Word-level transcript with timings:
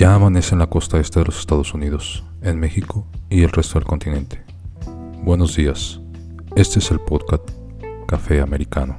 Ya 0.00 0.14
amanece 0.14 0.54
en 0.54 0.60
la 0.60 0.66
costa 0.66 0.98
este 0.98 1.20
de 1.20 1.26
los 1.26 1.38
Estados 1.38 1.74
Unidos, 1.74 2.24
en 2.40 2.58
México 2.58 3.06
y 3.28 3.42
el 3.42 3.50
resto 3.50 3.78
del 3.78 3.86
continente. 3.86 4.42
Buenos 5.24 5.56
días, 5.56 6.00
este 6.56 6.78
es 6.78 6.90
el 6.90 7.00
podcast 7.00 7.50
Café 8.08 8.40
Americano. 8.40 8.98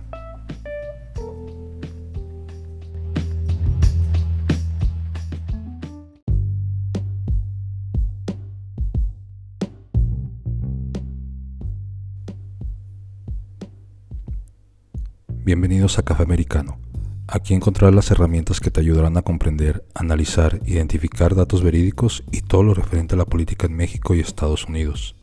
Bienvenidos 15.43 15.97
a 15.97 16.03
Café 16.03 16.21
Americano 16.21 16.90
Aquí 17.33 17.53
encontrarás 17.53 17.95
las 17.95 18.11
herramientas 18.11 18.59
que 18.59 18.71
te 18.71 18.81
ayudarán 18.81 19.15
a 19.15 19.21
comprender, 19.21 19.85
analizar, 19.95 20.59
identificar 20.65 21.33
datos 21.33 21.63
verídicos 21.63 22.25
y 22.29 22.41
todo 22.41 22.61
lo 22.61 22.73
referente 22.73 23.15
a 23.15 23.17
la 23.17 23.23
política 23.23 23.67
en 23.67 23.73
México 23.73 24.13
y 24.13 24.19
Estados 24.19 24.65
Unidos. 24.65 25.15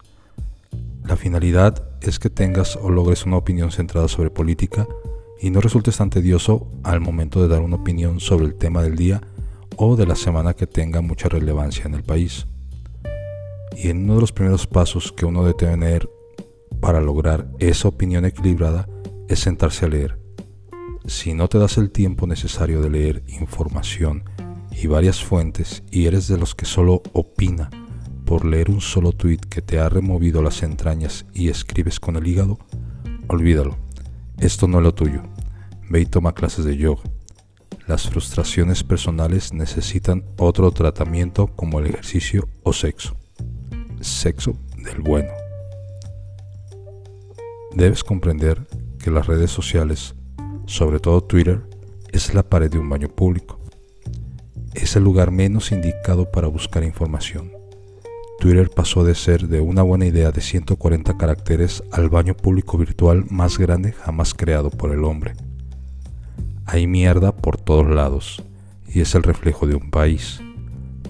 La 1.05 1.17
finalidad 1.17 1.87
es 2.01 2.19
que 2.19 2.31
tengas 2.31 2.77
o 2.77 2.89
logres 2.89 3.27
una 3.27 3.37
opinión 3.37 3.73
centrada 3.73 4.09
sobre 4.09 4.31
política 4.31 4.89
y 5.39 5.51
no 5.51 5.61
resultes 5.61 5.99
tan 5.99 6.09
tedioso 6.09 6.73
al 6.83 7.03
momento 7.03 7.43
de 7.43 7.49
dar 7.49 7.61
una 7.61 7.77
opinión 7.77 8.21
sobre 8.21 8.47
el 8.47 8.55
tema 8.55 8.83
del 8.83 8.97
día 8.97 9.21
o 9.77 9.95
de 9.95 10.07
la 10.07 10.17
semana 10.17 10.55
que 10.55 10.67
tenga 10.67 11.03
mucha 11.03 11.29
relevancia 11.29 11.85
en 11.85 11.93
el 11.93 12.05
país. 12.05 12.47
Y 13.77 13.91
en 13.91 14.05
uno 14.05 14.15
de 14.15 14.21
los 14.23 14.33
primeros 14.33 14.67
pasos 14.67 15.13
que 15.13 15.27
uno 15.27 15.43
debe 15.43 15.59
tener 15.59 16.09
para 16.81 17.03
lograr 17.03 17.51
esa 17.59 17.89
opinión 17.89 18.25
equilibrada 18.25 18.89
es 19.29 19.41
sentarse 19.41 19.85
a 19.85 19.89
leer 19.89 20.28
si 21.09 21.33
no 21.33 21.49
te 21.49 21.59
das 21.59 21.79
el 21.79 21.91
tiempo 21.91 22.27
necesario 22.27 22.83
de 22.83 22.91
leer 22.91 23.23
información 23.29 24.25
y 24.71 24.87
varias 24.87 25.25
fuentes 25.25 25.83
y 25.91 26.07
eres 26.07 26.29
de 26.29 26.37
los 26.37 26.55
que 26.55 26.67
solo 26.67 27.03
opina 27.15 27.71
por 28.27 28.45
leer 28.45 28.69
un 28.71 28.83
solo 28.83 29.13
tweet 29.13 29.39
que 29.49 29.63
te 29.63 29.81
ha 29.81 29.89
removido 29.89 30.43
las 30.43 30.63
entrañas 30.63 31.25
y 31.33 31.49
escribes 31.49 31.99
con 31.99 32.17
el 32.17 32.27
hígado, 32.27 32.59
olvídalo. 33.27 33.79
Esto 34.37 34.69
no 34.69 34.79
es 34.79 34.85
lo 34.85 34.95
tuyo. 34.95 35.23
Ve 35.89 36.03
y 36.03 36.07
toma 36.07 36.35
clases 36.35 36.67
de 36.67 36.77
yoga. 36.77 37.03
Las 37.87 38.11
frustraciones 38.11 38.85
personales 38.85 39.55
necesitan 39.55 40.25
otro 40.37 40.71
tratamiento 40.73 41.47
como 41.47 41.81
el 41.81 41.87
ejercicio 41.87 42.49
o 42.63 42.75
sexo. 42.75 43.17
Sexo 44.03 44.59
del 44.77 45.01
bueno. 45.01 45.31
Debes 47.75 48.05
comprender 48.05 48.67
que 48.99 49.11
las 49.11 49.27
redes 49.27 49.51
sociales 49.51 50.15
sobre 50.69 51.01
todo 51.01 51.23
Twitter, 51.23 51.63
es 52.13 52.35
la 52.35 52.43
pared 52.43 52.71
de 52.71 52.79
un 52.79 52.91
baño 52.91 53.09
público. 53.09 53.59
Es 54.75 54.97
el 54.97 55.03
lugar 55.03 55.31
menos 55.31 55.73
indicado 55.73 56.31
para 56.31 56.47
buscar 56.47 56.85
información. 56.85 57.51
Twitter 58.39 58.69
pasó 58.69 59.03
de 59.03 59.15
ser 59.15 59.49
de 59.49 59.61
una 59.61 59.83
buena 59.83 60.05
idea 60.05 60.31
de 60.31 60.43
140 60.43 61.17
caracteres 61.17 61.83
al 61.91 62.11
baño 62.11 62.37
público 62.37 62.77
virtual 62.77 63.25
más 63.31 63.57
grande 63.59 63.93
jamás 63.93 64.35
creado 64.35 64.69
por 64.69 64.93
el 64.93 65.05
hombre. 65.05 65.33
Hay 66.67 66.87
mierda 66.87 67.35
por 67.35 67.57
todos 67.57 67.89
lados 67.89 68.43
y 68.87 69.01
es 69.01 69.15
el 69.15 69.23
reflejo 69.23 69.67
de 69.67 69.75
un 69.75 69.91
país, 69.91 70.41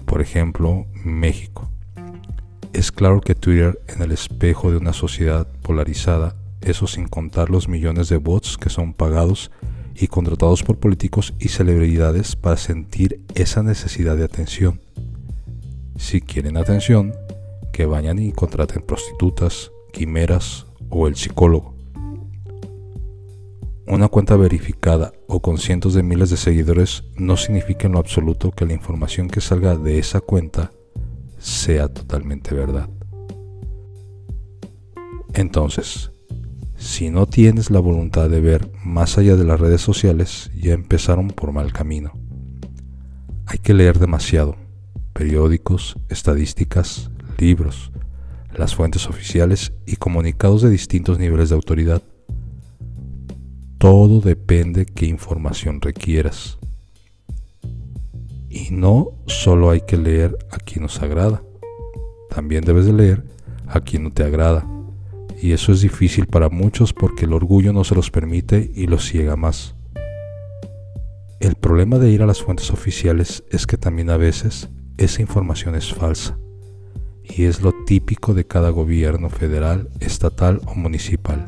por 0.05 0.21
ejemplo, 0.21 0.87
México. 1.03 1.69
Es 2.71 2.93
claro 2.93 3.19
que 3.19 3.35
Twitter 3.35 3.77
en 3.87 4.01
el 4.03 4.13
espejo 4.13 4.71
de 4.71 4.77
una 4.77 4.93
sociedad 4.93 5.47
polarizada 5.61 6.38
eso 6.61 6.87
sin 6.87 7.07
contar 7.07 7.49
los 7.49 7.67
millones 7.67 8.09
de 8.09 8.17
bots 8.17 8.57
que 8.57 8.69
son 8.69 8.93
pagados 8.93 9.51
y 9.95 10.07
contratados 10.07 10.63
por 10.63 10.77
políticos 10.77 11.33
y 11.39 11.49
celebridades 11.49 12.35
para 12.35 12.57
sentir 12.57 13.21
esa 13.35 13.63
necesidad 13.63 14.15
de 14.17 14.23
atención. 14.23 14.81
Si 15.97 16.21
quieren 16.21 16.57
atención, 16.57 17.13
que 17.73 17.85
vayan 17.85 18.19
y 18.19 18.31
contraten 18.31 18.81
prostitutas, 18.81 19.71
quimeras 19.91 20.65
o 20.89 21.07
el 21.07 21.15
psicólogo. 21.15 21.75
Una 23.87 24.07
cuenta 24.07 24.37
verificada 24.37 25.13
o 25.27 25.41
con 25.41 25.57
cientos 25.57 25.93
de 25.93 26.03
miles 26.03 26.29
de 26.29 26.37
seguidores 26.37 27.03
no 27.15 27.37
significa 27.37 27.87
en 27.87 27.93
lo 27.93 27.99
absoluto 27.99 28.51
que 28.51 28.65
la 28.65 28.73
información 28.73 29.27
que 29.27 29.41
salga 29.41 29.75
de 29.75 29.97
esa 29.97 30.21
cuenta 30.21 30.71
sea 31.39 31.87
totalmente 31.87 32.53
verdad. 32.53 32.87
Entonces, 35.33 36.11
si 36.79 37.09
no 37.09 37.25
tienes 37.25 37.71
la 37.71 37.81
voluntad 37.81 38.29
de 38.29 38.39
ver 38.39 38.71
más 38.85 39.17
allá 39.17 39.35
de 39.35 39.43
las 39.43 39.59
redes 39.59 39.81
sociales, 39.81 40.49
ya 40.55 40.73
empezaron 40.73 41.27
por 41.27 41.51
mal 41.51 41.73
camino. 41.73 42.13
Hay 43.45 43.57
que 43.59 43.73
leer 43.73 43.99
demasiado, 43.99 44.55
periódicos, 45.11 45.97
estadísticas, 46.07 47.11
libros, 47.37 47.91
las 48.55 48.75
fuentes 48.75 49.07
oficiales 49.07 49.73
y 49.85 49.97
comunicados 49.97 50.61
de 50.61 50.69
distintos 50.69 51.19
niveles 51.19 51.49
de 51.49 51.55
autoridad. 51.55 52.01
Todo 53.77 54.21
depende 54.21 54.85
qué 54.85 55.05
información 55.05 55.81
requieras. 55.81 56.59
Y 58.49 58.69
no 58.71 59.11
solo 59.27 59.69
hay 59.69 59.81
que 59.81 59.97
leer 59.97 60.37
a 60.49 60.57
quien 60.57 60.83
nos 60.83 61.01
agrada, 61.01 61.43
también 62.29 62.63
debes 62.63 62.85
de 62.85 62.93
leer 62.93 63.25
a 63.67 63.81
quien 63.81 64.03
no 64.03 64.11
te 64.11 64.23
agrada 64.23 64.65
y 65.41 65.53
eso 65.53 65.71
es 65.71 65.81
difícil 65.81 66.27
para 66.27 66.49
muchos 66.49 66.93
porque 66.93 67.25
el 67.25 67.33
orgullo 67.33 67.71
no 67.71 67.83
se 67.83 67.95
los 67.95 68.11
permite 68.11 68.71
y 68.75 68.87
los 68.87 69.05
ciega 69.05 69.35
más. 69.35 69.75
El 71.39 71.55
problema 71.55 71.97
de 71.97 72.11
ir 72.11 72.21
a 72.21 72.25
las 72.25 72.41
fuentes 72.41 72.71
oficiales 72.71 73.43
es 73.49 73.65
que 73.65 73.77
también 73.77 74.09
a 74.09 74.17
veces 74.17 74.69
esa 74.97 75.21
información 75.21 75.75
es 75.75 75.93
falsa 75.93 76.37
y 77.23 77.45
es 77.45 77.61
lo 77.61 77.73
típico 77.85 78.33
de 78.33 78.45
cada 78.45 78.69
gobierno 78.69 79.29
federal, 79.29 79.89
estatal 80.01 80.61
o 80.65 80.75
municipal. 80.75 81.47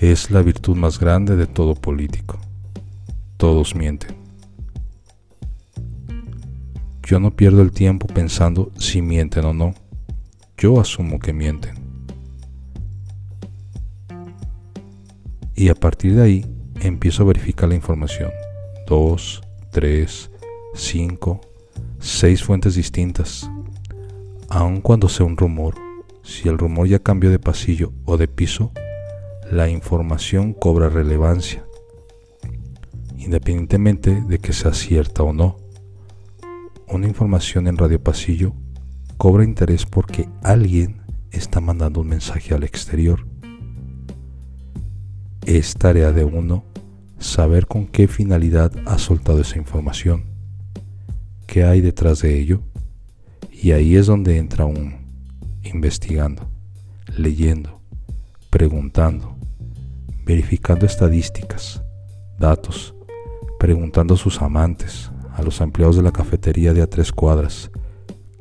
Es 0.00 0.30
la 0.30 0.42
virtud 0.42 0.76
más 0.76 0.98
grande 0.98 1.36
de 1.36 1.46
todo 1.46 1.74
político. 1.74 2.38
Todos 3.36 3.74
mienten. 3.74 4.16
Yo 7.04 7.20
no 7.20 7.30
pierdo 7.36 7.60
el 7.60 7.72
tiempo 7.72 8.06
pensando 8.06 8.72
si 8.78 9.02
mienten 9.02 9.44
o 9.44 9.52
no 9.52 9.74
yo 10.62 10.78
asumo 10.78 11.18
que 11.18 11.32
mienten. 11.32 11.74
Y 15.56 15.70
a 15.70 15.74
partir 15.74 16.14
de 16.14 16.22
ahí 16.22 16.46
empiezo 16.80 17.24
a 17.24 17.26
verificar 17.26 17.68
la 17.68 17.74
información. 17.74 18.30
Dos, 18.86 19.42
tres, 19.72 20.30
cinco, 20.72 21.40
seis 21.98 22.44
fuentes 22.44 22.76
distintas. 22.76 23.50
Aun 24.50 24.80
cuando 24.80 25.08
sea 25.08 25.26
un 25.26 25.36
rumor, 25.36 25.74
si 26.22 26.48
el 26.48 26.58
rumor 26.58 26.86
ya 26.86 27.00
cambió 27.00 27.30
de 27.30 27.40
pasillo 27.40 27.92
o 28.04 28.16
de 28.16 28.28
piso, 28.28 28.70
la 29.50 29.68
información 29.68 30.52
cobra 30.52 30.88
relevancia, 30.88 31.64
independientemente 33.18 34.22
de 34.28 34.38
que 34.38 34.52
sea 34.52 34.72
cierta 34.72 35.24
o 35.24 35.32
no. 35.32 35.56
Una 36.86 37.08
información 37.08 37.66
en 37.66 37.76
radio 37.76 38.00
pasillo 38.00 38.54
cobra 39.22 39.44
interés 39.44 39.86
porque 39.86 40.28
alguien 40.42 41.00
está 41.30 41.60
mandando 41.60 42.00
un 42.00 42.08
mensaje 42.08 42.54
al 42.54 42.64
exterior. 42.64 43.24
Es 45.46 45.74
tarea 45.74 46.10
de 46.10 46.24
uno 46.24 46.64
saber 47.20 47.68
con 47.68 47.86
qué 47.86 48.08
finalidad 48.08 48.72
ha 48.84 48.98
soltado 48.98 49.40
esa 49.40 49.58
información, 49.58 50.24
qué 51.46 51.62
hay 51.62 51.80
detrás 51.80 52.20
de 52.22 52.36
ello, 52.36 52.62
y 53.52 53.70
ahí 53.70 53.94
es 53.94 54.08
donde 54.08 54.38
entra 54.38 54.64
uno, 54.64 54.98
investigando, 55.62 56.50
leyendo, 57.16 57.80
preguntando, 58.50 59.36
verificando 60.26 60.84
estadísticas, 60.84 61.80
datos, 62.40 62.92
preguntando 63.60 64.14
a 64.14 64.16
sus 64.18 64.42
amantes, 64.42 65.12
a 65.32 65.42
los 65.42 65.60
empleados 65.60 65.94
de 65.94 66.02
la 66.02 66.10
cafetería 66.10 66.74
de 66.74 66.82
a 66.82 66.88
tres 66.88 67.12
cuadras, 67.12 67.70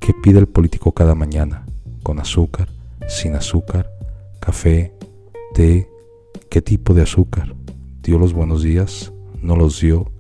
¿Qué 0.02 0.16
pide 0.16 0.40
el 0.40 0.48
político 0.48 0.94
cada 0.94 1.14
mañana? 1.14 1.64
¿Con 2.02 2.20
azúcar? 2.20 2.68
¿Sin 3.08 3.36
azúcar? 3.36 3.88
¿Café? 4.40 4.92
¿Té? 5.54 5.88
¿Qué 6.50 6.60
tipo 6.60 6.96
de 6.96 7.04
azúcar? 7.04 7.56
¿Dio 8.02 8.18
los 8.18 8.34
buenos 8.34 8.64
días? 8.64 9.14
¿No 9.44 9.56
los 9.56 9.80
dio? 9.80 10.12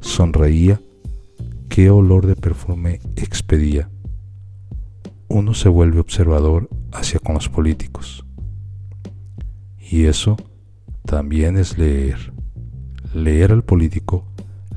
¿Sonreía? 0.00 0.80
¿Qué 1.68 1.88
olor 1.88 2.26
de 2.26 2.34
perfume 2.34 2.98
expedía? 3.14 3.88
Uno 5.28 5.54
se 5.54 5.68
vuelve 5.68 6.00
observador 6.00 6.68
hacia 6.90 7.20
con 7.20 7.36
los 7.36 7.48
políticos. 7.48 8.26
Y 9.78 10.06
eso 10.06 10.36
también 11.06 11.56
es 11.56 11.78
leer. 11.78 12.32
Leer 13.14 13.52
al 13.52 13.62
político, 13.62 14.24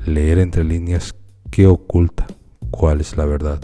leer 0.06 0.38
entre 0.38 0.62
líneas 0.62 1.16
qué 1.50 1.66
oculta, 1.66 2.28
cuál 2.70 3.00
es 3.00 3.16
la 3.16 3.24
verdad. 3.24 3.60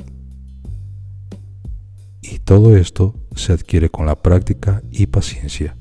Y 2.30 2.40
todo 2.40 2.76
esto 2.76 3.14
se 3.34 3.54
adquiere 3.54 3.88
con 3.88 4.04
la 4.04 4.16
práctica 4.16 4.82
y 4.90 5.06
paciencia, 5.06 5.76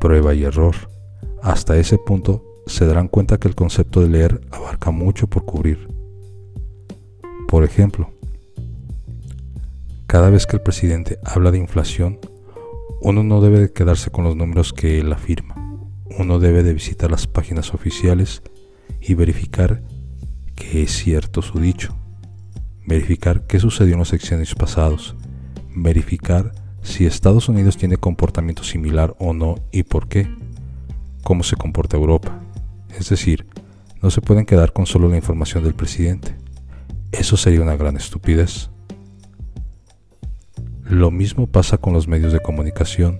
prueba 0.00 0.34
y 0.34 0.42
error. 0.42 0.74
Hasta 1.42 1.76
ese 1.76 1.96
punto 1.96 2.44
se 2.66 2.86
darán 2.86 3.06
cuenta 3.06 3.38
que 3.38 3.46
el 3.46 3.54
concepto 3.54 4.00
de 4.00 4.08
leer 4.08 4.40
abarca 4.50 4.90
mucho 4.90 5.28
por 5.28 5.44
cubrir. 5.44 5.86
Por 7.46 7.62
ejemplo, 7.62 8.10
cada 10.08 10.28
vez 10.28 10.46
que 10.46 10.56
el 10.56 10.62
presidente 10.62 11.20
habla 11.22 11.52
de 11.52 11.58
inflación, 11.58 12.18
uno 13.00 13.22
no 13.22 13.40
debe 13.40 13.60
de 13.60 13.72
quedarse 13.72 14.10
con 14.10 14.24
los 14.24 14.34
números 14.34 14.72
que 14.72 14.98
él 14.98 15.12
afirma. 15.12 15.54
Uno 16.18 16.40
debe 16.40 16.64
de 16.64 16.74
visitar 16.74 17.12
las 17.12 17.28
páginas 17.28 17.74
oficiales 17.74 18.42
y 19.00 19.14
verificar 19.14 19.82
que 20.56 20.82
es 20.82 20.90
cierto 20.90 21.42
su 21.42 21.60
dicho. 21.60 21.94
Verificar 22.86 23.46
qué 23.46 23.60
sucedió 23.60 23.92
en 23.92 24.00
los 24.00 24.08
secciones 24.08 24.52
pasados. 24.56 25.14
Verificar 25.78 26.52
si 26.80 27.04
Estados 27.04 27.50
Unidos 27.50 27.76
tiene 27.76 27.98
comportamiento 27.98 28.64
similar 28.64 29.14
o 29.18 29.34
no 29.34 29.56
y 29.72 29.82
por 29.82 30.08
qué. 30.08 30.26
Cómo 31.22 31.42
se 31.42 31.56
comporta 31.56 31.98
Europa. 31.98 32.40
Es 32.98 33.10
decir, 33.10 33.46
no 34.00 34.10
se 34.10 34.22
pueden 34.22 34.46
quedar 34.46 34.72
con 34.72 34.86
solo 34.86 35.06
la 35.06 35.18
información 35.18 35.64
del 35.64 35.74
presidente. 35.74 36.34
Eso 37.12 37.36
sería 37.36 37.60
una 37.60 37.76
gran 37.76 37.98
estupidez. 37.98 38.70
Lo 40.84 41.10
mismo 41.10 41.46
pasa 41.46 41.76
con 41.76 41.92
los 41.92 42.08
medios 42.08 42.32
de 42.32 42.40
comunicación. 42.40 43.18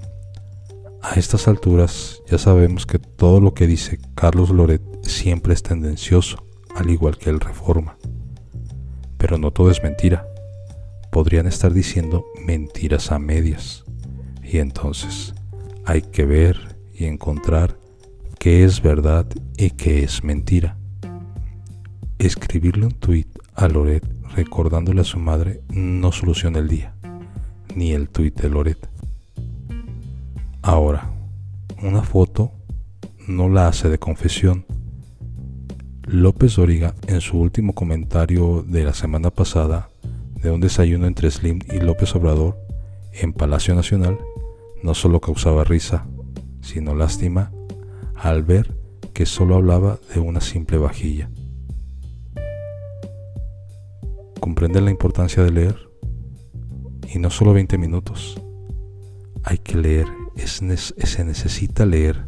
A 1.02 1.16
estas 1.16 1.48
alturas 1.48 2.22
ya 2.26 2.38
sabemos 2.38 2.86
que 2.86 2.98
todo 2.98 3.38
lo 3.40 3.52
que 3.52 3.66
dice 3.66 3.98
Carlos 4.14 4.48
Loret 4.48 4.80
siempre 5.02 5.52
es 5.52 5.62
tendencioso, 5.62 6.42
al 6.74 6.88
igual 6.88 7.18
que 7.18 7.28
el 7.28 7.38
Reforma. 7.38 7.98
Pero 9.18 9.36
no 9.36 9.50
todo 9.50 9.70
es 9.70 9.82
mentira. 9.82 10.26
Podrían 11.10 11.46
estar 11.46 11.72
diciendo 11.72 12.24
mentiras 12.44 13.12
a 13.12 13.18
medias. 13.18 13.84
Y 14.42 14.58
entonces 14.58 15.34
hay 15.84 16.02
que 16.02 16.24
ver 16.24 16.76
y 16.94 17.04
encontrar 17.04 17.78
qué 18.38 18.64
es 18.64 18.82
verdad 18.82 19.26
y 19.56 19.70
qué 19.70 20.02
es 20.02 20.22
mentira. 20.22 20.76
Escribirle 22.18 22.86
un 22.86 22.92
tuit 22.92 23.28
a 23.54 23.68
Loret 23.68 24.04
recordándole 24.34 25.00
a 25.00 25.04
su 25.04 25.18
madre 25.18 25.62
no 25.68 26.12
soluciona 26.12 26.58
el 26.58 26.68
día 26.68 26.96
ni 27.76 27.92
el 27.92 28.08
tuit 28.08 28.40
de 28.40 28.48
Loret. 28.48 28.88
Ahora, 30.62 31.10
una 31.82 32.02
foto 32.02 32.50
no 33.28 33.48
la 33.48 33.68
hace 33.68 33.88
de 33.88 33.98
confesión. 33.98 34.64
López 36.04 36.58
Origa, 36.58 36.94
en 37.06 37.20
su 37.20 37.38
último 37.38 37.74
comentario 37.74 38.64
de 38.66 38.84
la 38.84 38.94
semana 38.94 39.30
pasada 39.30 39.90
de 40.46 40.52
un 40.52 40.60
desayuno 40.60 41.08
entre 41.08 41.28
Slim 41.28 41.58
y 41.72 41.80
López 41.80 42.14
Obrador 42.14 42.56
en 43.12 43.32
Palacio 43.32 43.74
Nacional, 43.74 44.16
no 44.80 44.94
solo 44.94 45.20
causaba 45.20 45.64
risa, 45.64 46.06
sino 46.60 46.94
lástima 46.94 47.50
al 48.14 48.44
ver 48.44 48.72
que 49.12 49.26
solo 49.26 49.56
hablaba 49.56 49.98
de 50.14 50.20
una 50.20 50.40
simple 50.40 50.78
vajilla. 50.78 51.28
¿Comprenden 54.38 54.84
la 54.84 54.92
importancia 54.92 55.42
de 55.42 55.50
leer? 55.50 55.88
Y 57.12 57.18
no 57.18 57.30
solo 57.30 57.52
20 57.52 57.76
minutos. 57.76 58.40
Hay 59.42 59.58
que 59.58 59.76
leer, 59.76 60.06
se 60.36 61.24
necesita 61.24 61.84
leer. 61.86 62.24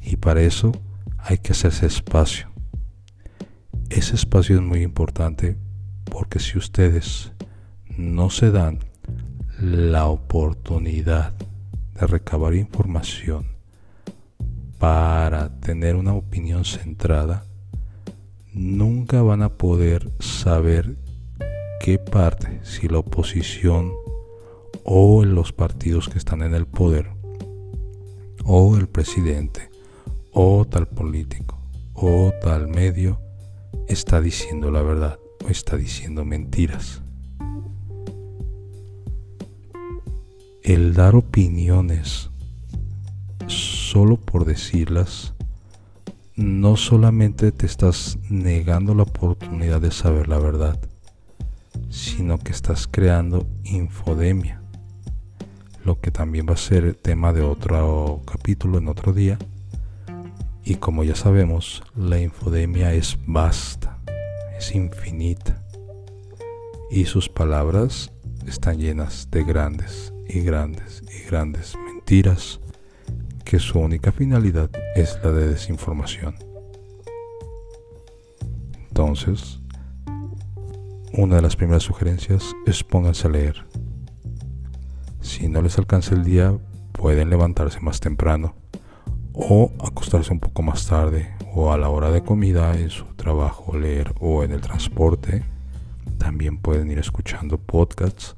Y 0.00 0.18
para 0.18 0.40
eso 0.42 0.70
hay 1.18 1.38
que 1.38 1.50
hacerse 1.50 1.86
espacio. 1.86 2.48
Ese 3.88 4.14
espacio 4.14 4.54
es 4.54 4.62
muy 4.62 4.82
importante 4.82 5.56
porque 6.04 6.38
si 6.38 6.56
ustedes 6.56 7.32
no 8.00 8.30
se 8.30 8.50
dan 8.50 8.78
la 9.60 10.06
oportunidad 10.06 11.34
de 11.94 12.06
recabar 12.06 12.54
información 12.54 13.46
para 14.78 15.60
tener 15.60 15.96
una 15.96 16.14
opinión 16.14 16.64
centrada, 16.64 17.44
nunca 18.54 19.20
van 19.20 19.42
a 19.42 19.50
poder 19.50 20.10
saber 20.18 20.96
qué 21.80 21.98
parte, 21.98 22.60
si 22.62 22.88
la 22.88 22.98
oposición 22.98 23.92
o 24.84 25.24
los 25.24 25.52
partidos 25.52 26.08
que 26.08 26.18
están 26.18 26.42
en 26.42 26.54
el 26.54 26.66
poder, 26.66 27.10
o 28.44 28.76
el 28.78 28.88
presidente, 28.88 29.68
o 30.32 30.64
tal 30.64 30.88
político, 30.88 31.58
o 31.92 32.32
tal 32.40 32.68
medio, 32.68 33.20
está 33.88 34.22
diciendo 34.22 34.70
la 34.70 34.80
verdad 34.80 35.18
o 35.44 35.48
está 35.48 35.76
diciendo 35.76 36.24
mentiras. 36.24 37.02
El 40.62 40.92
dar 40.92 41.16
opiniones 41.16 42.28
solo 43.46 44.18
por 44.18 44.44
decirlas, 44.44 45.32
no 46.36 46.76
solamente 46.76 47.50
te 47.50 47.64
estás 47.64 48.18
negando 48.28 48.94
la 48.94 49.04
oportunidad 49.04 49.80
de 49.80 49.90
saber 49.90 50.28
la 50.28 50.38
verdad, 50.38 50.78
sino 51.88 52.38
que 52.38 52.52
estás 52.52 52.86
creando 52.86 53.46
infodemia, 53.64 54.60
lo 55.82 55.98
que 55.98 56.10
también 56.10 56.46
va 56.46 56.52
a 56.52 56.58
ser 56.58 56.94
tema 56.94 57.32
de 57.32 57.40
otro 57.40 58.20
capítulo 58.30 58.76
en 58.76 58.88
otro 58.88 59.14
día. 59.14 59.38
Y 60.62 60.74
como 60.74 61.04
ya 61.04 61.16
sabemos, 61.16 61.82
la 61.96 62.20
infodemia 62.20 62.92
es 62.92 63.18
vasta, 63.26 63.98
es 64.58 64.74
infinita, 64.74 65.64
y 66.90 67.06
sus 67.06 67.30
palabras 67.30 68.12
están 68.46 68.78
llenas 68.78 69.30
de 69.30 69.42
grandes 69.42 70.12
y 70.32 70.40
grandes 70.40 71.02
y 71.12 71.28
grandes 71.28 71.76
mentiras 71.76 72.60
que 73.44 73.58
su 73.58 73.80
única 73.80 74.12
finalidad 74.12 74.70
es 74.94 75.18
la 75.24 75.32
de 75.32 75.48
desinformación. 75.48 76.36
Entonces, 78.88 79.60
una 81.12 81.36
de 81.36 81.42
las 81.42 81.56
primeras 81.56 81.82
sugerencias 81.82 82.54
es 82.66 82.84
pónganse 82.84 83.26
a 83.26 83.30
leer. 83.30 83.66
Si 85.20 85.48
no 85.48 85.62
les 85.62 85.78
alcanza 85.78 86.14
el 86.14 86.22
día, 86.22 86.56
pueden 86.92 87.30
levantarse 87.30 87.80
más 87.80 87.98
temprano 87.98 88.54
o 89.32 89.72
acostarse 89.84 90.32
un 90.32 90.40
poco 90.40 90.62
más 90.62 90.86
tarde 90.86 91.34
o 91.52 91.72
a 91.72 91.78
la 91.78 91.88
hora 91.88 92.10
de 92.10 92.22
comida 92.22 92.78
en 92.78 92.90
su 92.90 93.04
trabajo 93.16 93.76
leer 93.76 94.14
o 94.20 94.44
en 94.44 94.52
el 94.52 94.60
transporte. 94.60 95.42
También 96.18 96.58
pueden 96.58 96.90
ir 96.90 96.98
escuchando 96.98 97.58
podcasts 97.58 98.36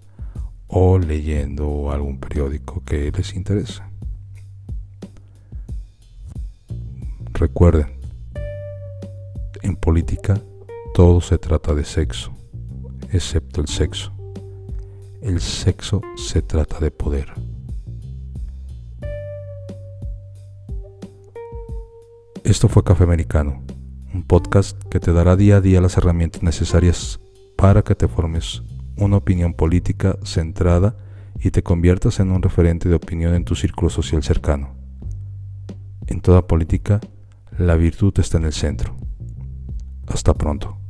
o 0.73 0.99
leyendo 0.99 1.93
algún 1.93 2.19
periódico 2.19 2.83
que 2.85 3.13
les 3.13 3.35
interese. 3.35 3.83
Recuerden, 7.33 7.87
en 9.63 9.77
política 9.77 10.41
todo 10.95 11.21
se 11.21 11.39
trata 11.39 11.75
de 11.75 11.85
sexo 11.85 12.33
excepto 13.13 13.61
el 13.61 13.69
sexo. 13.69 14.13
El 15.21 15.41
sexo 15.41 16.01
se 16.17 16.43
trata 16.43 16.81
de 16.81 16.91
poder. 16.91 17.33
Esto 22.43 22.69
fue 22.69 22.83
Café 22.83 23.05
Americano, 23.05 23.63
un 24.13 24.25
podcast 24.25 24.83
que 24.85 24.99
te 24.99 25.13
dará 25.13 25.37
día 25.37 25.57
a 25.57 25.61
día 25.61 25.81
las 25.81 25.97
herramientas 25.97 26.43
necesarias 26.43 27.21
para 27.57 27.83
que 27.83 27.95
te 27.95 28.09
formes 28.09 28.63
una 29.03 29.19
opinión 29.19 29.55
política 29.55 30.19
centrada 30.25 30.97
y 31.41 31.51
te 31.51 31.63
conviertas 31.63 32.21
en 32.21 32.31
un 32.31 32.43
referente 32.43 32.89
de 32.89 32.95
opinión 32.95 33.35
en 33.35 33.45
tu 33.45 33.55
círculo 33.55 33.91
social 33.91 34.23
cercano. 34.23 34.75
En 36.07 36.21
toda 36.21 36.47
política, 36.47 37.01
la 37.59 37.77
virtud 37.77 38.13
está 38.19 38.39
en 38.39 38.45
el 38.45 38.53
centro. 38.53 38.97
Hasta 40.07 40.35
pronto. 40.35 40.82